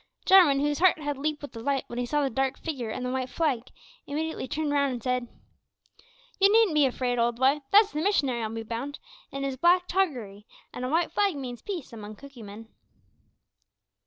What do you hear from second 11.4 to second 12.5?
`peace' among Cookee